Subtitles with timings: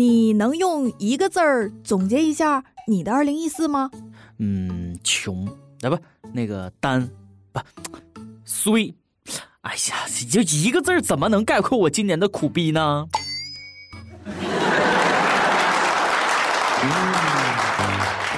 [0.00, 3.90] 你能用一个字儿总结一下你的二零一四吗？
[4.38, 5.46] 嗯，穷
[5.82, 5.98] 啊不，
[6.32, 7.06] 那个单
[7.52, 7.60] 不
[8.46, 8.94] 衰。
[9.60, 13.06] 哎呀，就一个字儿怎么能概括我今年的苦逼呢？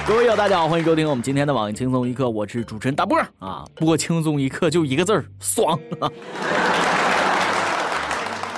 [0.05, 3.63] 各位友，大家好，欢迎收听我们今天的网易轻松一刻，我是主持人大波啊。
[3.75, 5.79] 播轻松一刻就一个字儿，爽。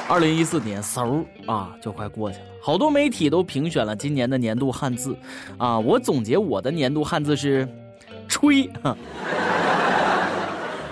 [0.08, 5.18] 二零一四年嗖啊，就快过去了，好多媒体都评选了今年的年度汉字
[5.58, 5.80] 啊。
[5.80, 7.68] 我总结我的年度汉字是
[8.30, 8.70] “吹”。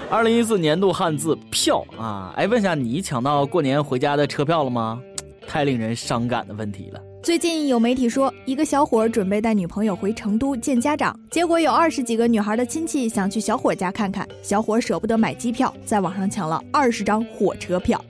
[0.09, 4.99] 二零一四年度汉字票啊，哎，问下你抢到过年回家的车票了吗？
[5.47, 6.99] 太令人伤感的问题了。
[7.21, 18.03] 最近有媒体说，一个小伙准备带女朋友回成都见家长，结果有二十几个女孩的亲戚想去小伙家看看，小伙舍不得买机票，在网上抢了二十张火车票。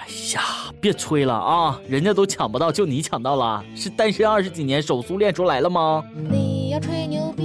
[0.00, 6.02] 哎呀，别吹了啊，人家都抢不到，就你抢到了，是单身二十几年手速练出来了吗？
[6.14, 7.44] 你要吹牛逼，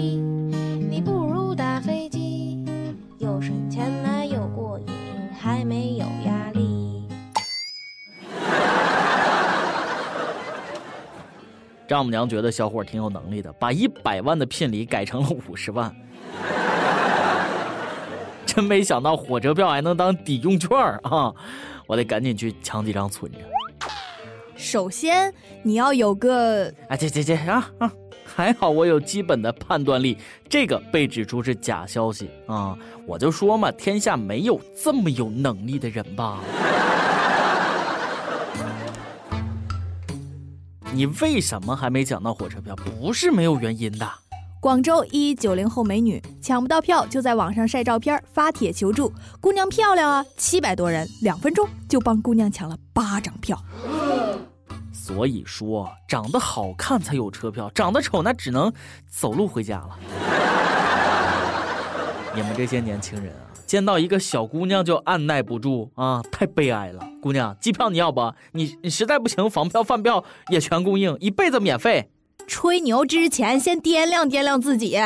[0.90, 2.64] 你不如打飞机，
[3.18, 4.88] 又省钱来又过瘾，
[5.38, 7.04] 还没有压力。
[11.86, 15.94] 丈母娘觉得小伙挺有能力的，把一百万的聘礼改成了五十万。
[18.56, 20.70] 真没想到火车票还能当抵用券
[21.04, 21.34] 啊！
[21.88, 23.40] 我得赶紧去抢几张存着。
[24.56, 26.74] 首先你要有个……
[26.88, 27.92] 哎，这这这啊啊！
[28.24, 30.18] 还好我有基本的判断力，
[30.50, 32.78] 这个被指出是假消息啊！
[33.06, 36.40] 我就说嘛，天下没有这么有能力的人吧。
[40.94, 42.74] 你为什么还没抢到火车票？
[42.74, 44.10] 不是没有原因的。
[44.66, 49.14] 广州一九零后美女抢不到票，就在网上晒照片发帖求助。
[49.40, 53.64] 姑娘漂亮啊，七百多人，两分钟就帮姑娘抢了八张票。
[54.92, 58.74] 所以说，长得好看才有车票，长得丑那只能
[59.08, 60.00] 走路回家了。
[62.34, 63.46] 你们这些年轻人啊！
[63.68, 67.08] 见到一个小姑娘就按耐不住啊，太悲哀了。
[67.22, 68.34] 姑娘，机票你要不？
[68.54, 72.10] 你你实在不行，房票饭票也全供应，一辈子免费。
[72.48, 74.98] 吹牛之前先掂量掂量自己。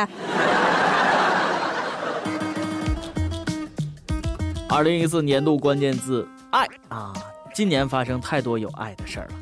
[4.68, 7.12] 二零一四年度关键字爱啊，
[7.52, 9.32] 今年发生太多有爱的事儿了。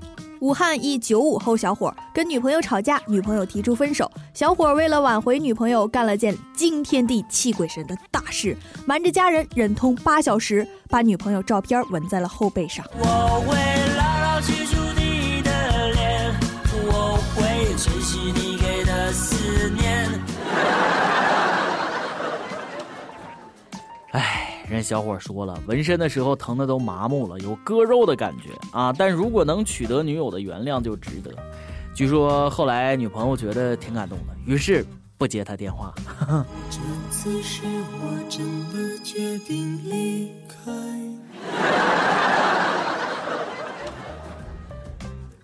[0.40, 12.86] 武汉一九五后小伙跟女朋友吵架，女朋友提出分手，小伙为了挽回女朋友，干了件惊天地泣鬼神的大事，瞒着家人忍痛八小时，把女朋友照片纹在了后背上。
[13.00, 13.58] 我会
[24.12, 24.44] 哎。
[24.68, 28.92] 人小伙说了，纹身的时候疼的都麻木了，有割肉的感觉啊！
[28.92, 31.32] 但如果能取得女友的原谅，就值得。
[31.94, 34.84] 据说后来女朋友觉得挺感动的，于是
[35.16, 35.94] 不接他电话。
[36.68, 36.78] 这
[37.10, 40.70] 次是我真的决定离开。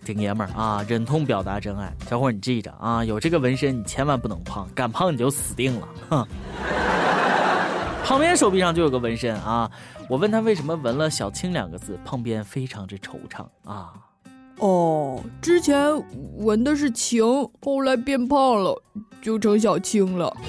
[0.04, 1.90] 挺爷们儿啊，忍痛表达真爱。
[2.06, 5.88] 小伙你记着啊，有这个纹身你千万不能胖，敢胖你就死定了。
[6.10, 6.28] 哼。
[8.04, 9.70] 旁边手臂上就有个纹身啊！
[10.10, 13.94] 我问他为什么纹了“小青”两个字，旁边非常之惆怅啊。
[14.58, 15.74] 哦，之前
[16.36, 17.24] 纹的是“情”，
[17.64, 18.82] 后来变胖了，
[19.22, 20.36] 就成小青了。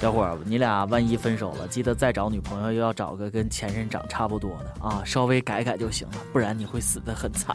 [0.00, 7.54] 小伙儿，你俩万一分手了，记得再找女朋友，又要找个跟前任长差不多的啊，稍微改改就行了，不然你会死的很惨。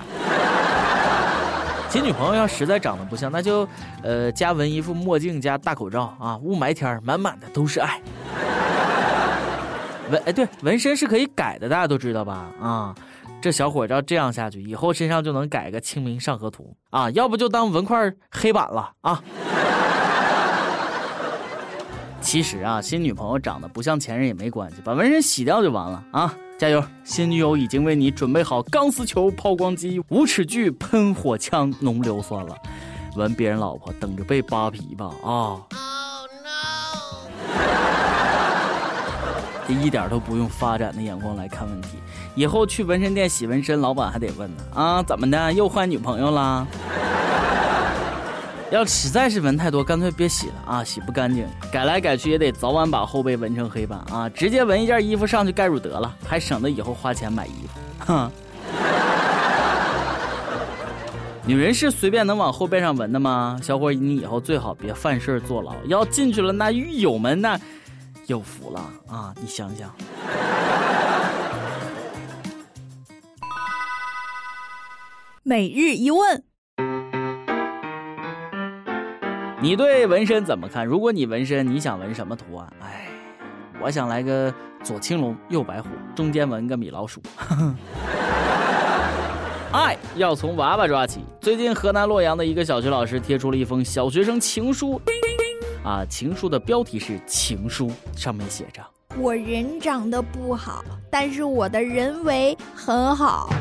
[1.89, 3.67] 新女朋友要实在长得不像，那就，
[4.03, 7.99] 呃，加纹一副墨镜加大口罩啊，雾霾天满满的都是爱。
[10.11, 12.45] 纹哎对，纹身是可以改的，大家都知道吧？
[12.61, 12.95] 啊，
[13.41, 19.19] 这小伙照这样下去，以后身上就能改个清明上河图啊，要不就当纹块黑板了啊。
[22.21, 26.31] 其实啊，新女朋友长得不像前任也没关系，把纹身洗掉就完了啊。
[26.59, 26.83] 加油！
[27.05, 32.53] 新女友已经为你准备好钢丝球、抛光机、无齿锯、喷火枪、浓硫酸了。
[33.15, 35.09] 闻别人老婆，等着被扒皮吧！
[35.23, 35.55] 啊！
[39.65, 41.91] 这一点都不用发展的眼光来看问题。
[42.35, 44.63] 以后去纹身店洗纹身，老板还得问呢。
[44.75, 45.53] 啊，怎么的？
[45.53, 46.67] 又换女朋友了？
[48.71, 50.83] 要实在是纹太多，干脆别洗了啊！
[50.83, 54.29] 洗不干净，改来改去也得早晚把后背纹成黑板啊！
[54.29, 57.79] 直接纹一件衣服上去盖住得了，还省得以后花钱买衣服。
[58.05, 58.31] 哼！
[61.47, 63.59] 女人是随便能往后背上纹的吗？
[63.63, 67.59] 小伙，你以后最好别犯事坐牢，要进去了那狱友们那
[68.27, 69.33] 有福了啊！
[69.41, 69.91] 你想想。
[75.41, 76.43] 每日一问：
[79.61, 80.85] 你对纹身怎么看？
[80.85, 82.73] 如果你纹身，你想纹什么图案？
[82.81, 83.09] 哎，
[83.81, 87.21] 我想来个左青龙，右白虎，中间纹个米老鼠。
[89.73, 91.25] 爱 要从娃娃抓起。
[91.41, 95.01] 最近河南洛阳的一个小学老师贴出了一封小学生情书，
[95.83, 98.81] 啊，情书的标题是情书，上面写着：
[99.17, 103.49] 我人长得不好，但是我的人为很好。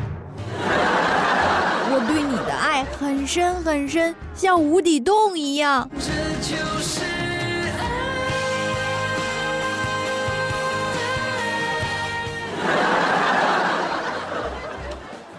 [1.90, 2.36] 我对你
[2.78, 5.90] 爱很深很深，像无底洞一样。
[5.94, 7.02] 这就是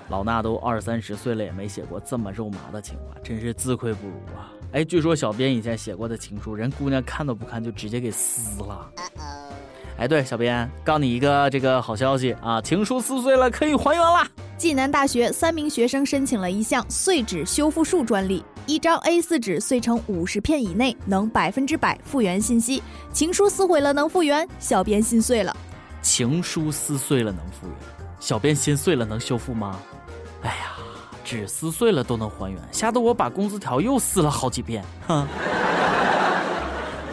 [0.09, 4.51] 老衲都二三十岁了，也没写过这么肉麻的情话，真是自愧不如啊！
[4.74, 8.91] 哎，据说小编以前写过的情书，人姑娘看都不看就直接给撕了。
[9.97, 14.27] 哎，对，小编告你一个这个好消息啊，情书撕碎了可以还原啦！
[14.59, 22.83] 济南大学三名学生申请了一项碎纸修复术专利，一张 A4 纸碎成五十片以内能百分之百复原信息，
[23.13, 25.56] 情书撕毁了能复原，小编心碎了。
[26.01, 29.79] 情书撕碎了能复原，小编心碎了能修复吗？
[30.41, 30.75] 哎呀，
[31.23, 34.83] 纸撕碎了都能还原，吓得我把工资条又撕了好几遍。
[35.07, 35.25] 哼，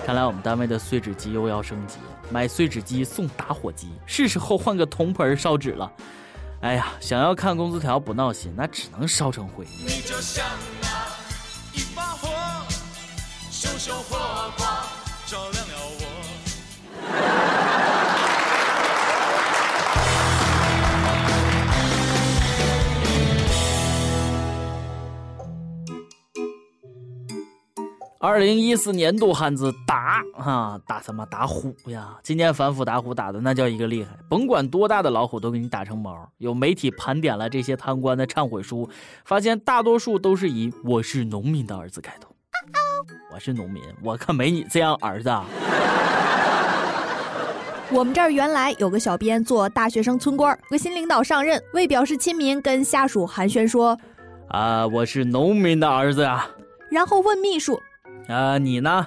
[0.04, 5.88] 看来我们单位的碎纸机又要升级了，买碎纸机送打火机，是时候换个铜盆烧纸了。
[6.62, 9.66] 哎呀，想要看工资条不闹心，那只能烧成灰。
[9.78, 10.44] 你就像
[10.80, 10.88] 那
[11.74, 12.28] 一把火，
[13.50, 14.18] 熊熊火
[14.56, 14.86] 光
[15.26, 17.55] 照亮了我。
[28.18, 32.16] 二零一四年度汉字打哈打什么打虎呀？
[32.22, 36.26] 今年反腐打虎打的那叫一个厉害，甭管多大的老虎都给你打成毛。
[36.38, 38.88] 有媒体盘点了这些贪官的忏悔书，
[39.26, 42.34] 发现大多数都是以“我是农民的儿子”开头。
[43.34, 45.30] 我是农民，我可没你这样儿子。
[47.90, 53.96] 我们这儿原来有个小编做大学生村官，个新领导上任，为表示亲民，跟下属寒暄说
[54.48, 56.48] ：“啊，我是农民的儿子呀。”
[56.90, 57.78] 然后问秘书。
[58.28, 59.06] 啊，你呢？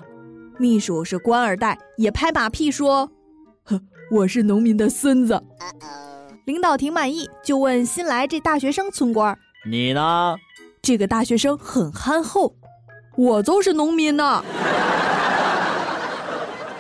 [0.58, 3.12] 秘书是官二代，也拍马屁说
[3.66, 3.82] ：“呵，
[4.12, 5.44] 我是农民的孙子。”
[6.46, 9.38] 领导挺满意，就问新来这大学生村官
[9.70, 10.38] ：“你呢？”
[10.82, 12.56] 这个大学生很憨厚
[13.18, 14.44] ：“我就是农民呢。”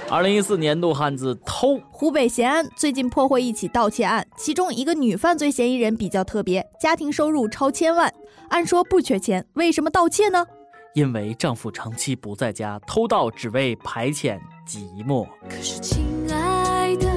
[0.10, 1.78] 二零一四年度汉字偷。
[1.92, 8.12] 湖北咸安最近破获一起盗窃案，其中一个女犯罪嫌疑人比较特别，家庭收入超千万，
[8.48, 10.46] 按说不缺钱，为什么盗窃呢？
[10.94, 15.28] 因为丈夫长期不在家，偷盗只为排遣寂寞。
[15.48, 16.04] 可是，亲
[16.34, 17.08] 爱的，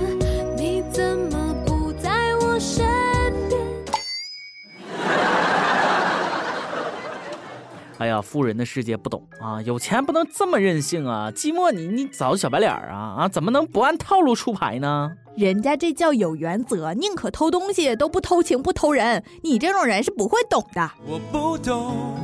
[0.56, 2.84] 你怎么不在我身
[3.48, 3.60] 边？
[7.98, 11.30] 哎呀，富人的世界不懂啊，有钱不能这么任性啊！
[11.30, 13.28] 寂寞，你你找小白脸啊啊？
[13.28, 15.12] 怎么能不按套路出牌呢？
[15.34, 19.24] 人家这叫有原则，宁可偷东西都不偷情不偷人。
[19.42, 20.90] 你这种人是不会懂的。
[21.06, 22.16] 我不懂。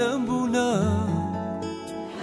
[0.00, 0.82] 能不能？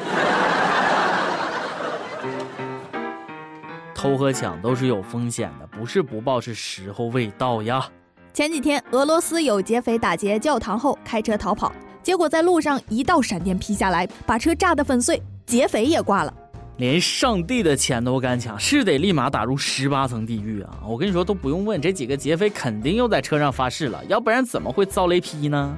[3.94, 7.88] 偷和抢都是有风险的，不是不报，是时候未到呀。
[8.34, 16.34] 前几天，俄罗斯有劫匪打劫教堂后开车逃跑，结果在路上一道闪电劈下来，把车炸得粉碎，劫匪也挂了。
[16.77, 20.79] 连上帝的钱都敢抢，是得立马打入十八层地狱啊！
[20.88, 25.77] 我跟你说，都不用问，这几个劫匪肯定又在车上发誓了，要不然怎么会遭雷劈呢？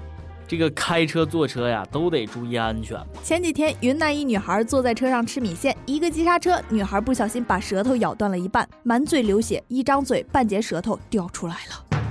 [0.49, 2.99] 这个开车坐车呀，都得注意安全。
[3.21, 12.01] 前几天，云南一女孩坐在车上吃米线，一个急刹车，女孩不小心把舌头咬断了一半，满嘴流血，一张嘴半截舌头掉出来了。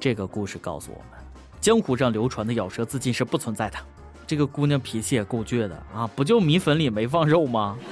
[0.00, 1.20] 这个故事告诉我们，
[1.60, 3.76] 江湖上流传的咬舌自尽是不存在的。
[4.26, 7.76] 这个姑娘脾气也够倔的啊，不就米粉里没放肉吗？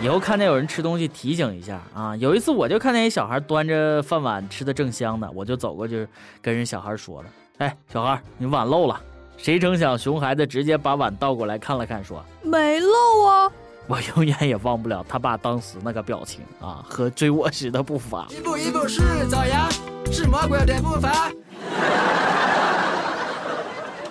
[0.00, 2.16] 以后看见有人吃东西，提醒一下啊。
[2.16, 6.08] 有一次，我就看见一小孩端着饭碗吃的正香呢，我就走过去
[6.40, 7.28] 跟人小孩说了。
[7.62, 9.00] 哎，小孩，你碗漏了。
[9.36, 13.52] 谁成想，熊孩子直接把碗倒过来看了看，说没漏啊。
[13.86, 18.26] 我永远也忘不了他爸当时那个表情啊，和追我时的步伐。
[18.30, 19.68] 一步一步是造谣，
[20.10, 21.30] 是魔鬼的步伐。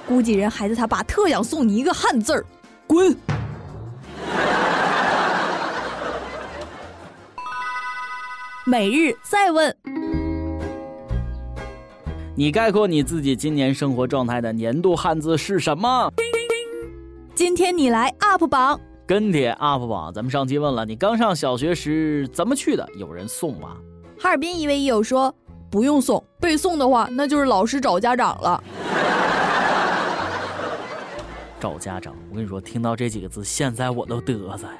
[0.07, 2.45] 估计人孩子他爸特想送你一个汉字儿，
[2.87, 3.13] 滚。
[8.63, 9.75] 每日再问。
[12.41, 16.11] 你概括你自己今年生活状态的年度汉字是什么？
[17.35, 22.89] 今天你来 UP 榜，跟帖 UP 榜，咱们上期问了，你刚上小学时怎么去的？
[22.97, 23.77] 有人送吗？
[24.19, 25.31] 哈尔滨一位益友说
[25.69, 28.63] 不用送，被送的话那就是老师找家长了。
[31.61, 34.73] 找家长，我跟你说，听到这几个字，现在我都嘚瑟呀。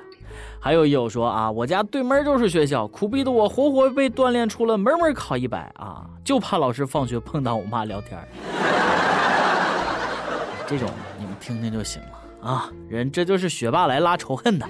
[0.64, 8.20] 还有友说啊，我家对门就是学校，苦逼的我活活被锻炼出了门门考一百啊，就怕老师放学碰到我妈聊天。
[10.68, 10.88] 这种
[11.18, 14.68] 你们听听就行了啊，人这就是学霸来拉仇恨的。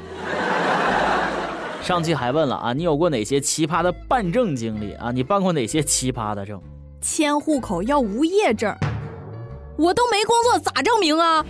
[1.82, 5.12] 上期还问了啊，你有过哪些奇葩的办证经历啊？
[5.12, 6.58] 你办过哪些奇葩的证？
[7.02, 8.74] 迁户口要无业证。
[9.78, 11.46] 我都没工作，咋证明啊？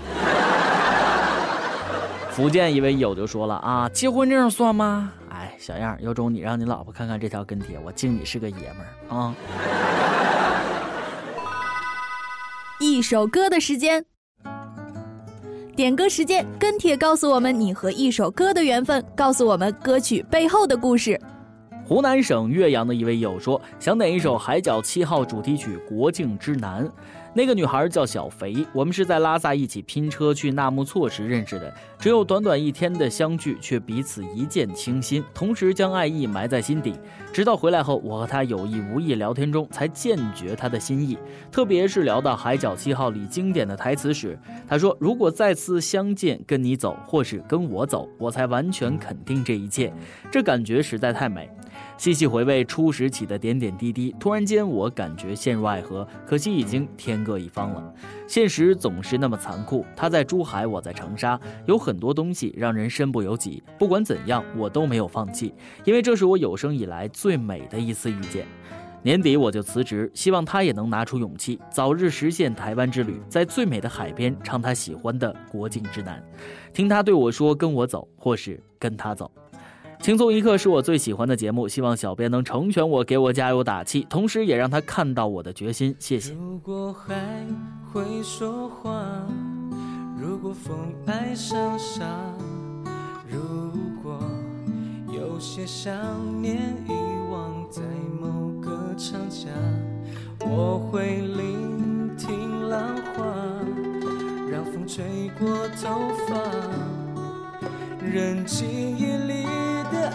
[2.31, 5.11] 福建一位友就说了啊，结婚证算吗？
[5.29, 9.35] 哎，小样，有种你让你老婆看看这条跟帖，我敬你是个爷们儿啊！
[12.79, 14.05] 一首歌的时间，
[15.75, 21.19] 点歌时间，跟帖告诉我们你和一首歌的缘分，告诉我们歌曲背后的故事。
[21.85, 26.85] 湖南省岳阳的一位友说，想点一首《海角七号》主题曲《国境之南》。
[27.33, 31.73] 那个女孩叫小肥，我们是在拉萨一起拼车去纳木错时认识的。
[32.01, 36.96] 只有短短一天的相聚，却彼此一见倾心，同时将爱意埋在心底。
[37.31, 41.15] 直到回来后，我和他有意无意聊天中，才渐觉他的心意。
[41.51, 44.36] 特别是聊到《海角七号》里经典的台词时，
[44.67, 49.93] 他说：“如果再次相见，跟你走，或是跟我走，我才完全肯定这一切。”
[50.31, 51.48] 这感觉实在太美。
[51.98, 57.93] 细细回味初时起的点点滴滴，突然间我感觉陷入爱河，可惜已经天各一方了。
[58.31, 63.61] 现实总是那么残酷，他在珠海，我在长沙，有很多东西让人身不由己。
[63.77, 68.47] 不管怎样，我都没有放弃，因为这是我有生以来最美的一次遇见。
[69.03, 76.17] 年底我就辞职，希望他也能拿出勇气，早日实现台湾之旅，在最美的海边唱他喜欢的《国境之南》，
[76.71, 79.29] 听他对我说：“跟我走，或是跟他走。”
[80.01, 85.96] 轻松一刻是我最喜欢的节目，希望小编能成全我，给我加油打气，同时也让他看到我的决心。
[86.00, 86.34] 谢谢。
[86.34, 87.46] 如果海
[87.93, 89.00] 会说话，
[90.20, 92.03] 如果风爱上沙，
[93.29, 93.39] 如
[94.01, 94.20] 果
[95.13, 95.96] 有些想
[96.41, 96.93] 念遗
[97.31, 97.84] 忘在
[98.20, 99.50] 某个长假，
[100.39, 103.24] 我会聆听浪花，
[104.51, 105.48] 让风吹过
[105.79, 106.41] 头发，
[108.03, 108.80] 任记。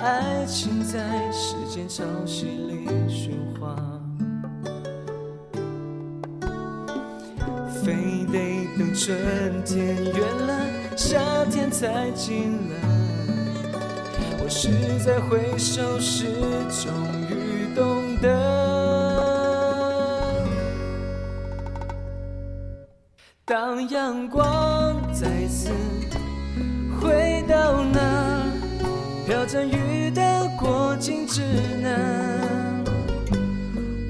[0.03, 0.99] 爱情在
[1.33, 3.75] 时间潮汐里喧哗，
[7.83, 9.17] 非得等春
[9.65, 10.15] 天远
[10.47, 11.19] 了，夏
[11.51, 12.75] 天才近了。
[14.39, 14.69] 我是
[15.05, 16.27] 在回首时
[16.71, 16.93] 终
[17.31, 18.29] 于懂得，
[23.45, 25.71] 当阳光再次
[27.01, 28.36] 回到那。
[29.37, 31.43] 飘着雨的过境之
[31.83, 32.83] 南，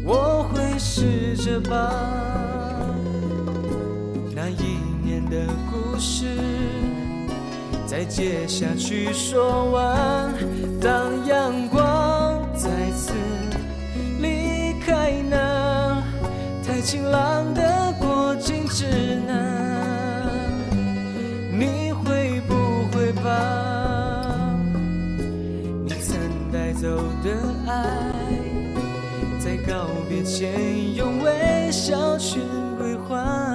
[0.04, 1.74] 我会试着把
[4.36, 6.26] 那一年的故事
[7.88, 10.32] 再接下去说完。
[10.80, 13.12] 当阳光再次
[14.20, 16.04] 离开那
[16.64, 18.86] 太晴朗的过境之
[19.26, 19.65] 南，
[30.26, 32.40] 告别前用微笑去
[32.76, 33.46] 归还。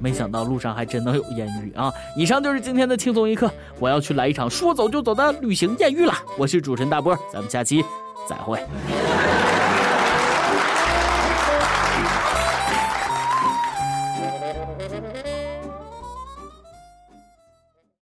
[0.00, 1.92] 没想到路上还真能有艳遇啊！
[2.16, 6.12] 以上就是今天的轻松一刻，我要去来一场说走就走的旅行艳遇了。
[6.36, 7.84] 我是主持人大波，咱们下期
[8.28, 8.60] 再会。